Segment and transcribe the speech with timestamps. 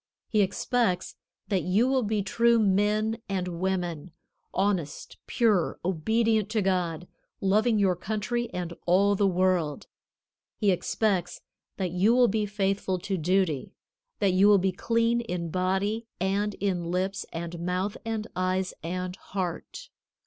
[0.29, 1.15] He expects
[1.49, 4.09] that you will be true men and women,
[4.51, 7.07] honest, pure, obedient to God,
[7.39, 9.85] loving your country and all the world.
[10.57, 11.41] He expects
[11.77, 13.75] that you will be faithful to duty,
[14.17, 19.15] that you will be clean in body and in lips and mouth and eyes and
[19.15, 19.91] heart.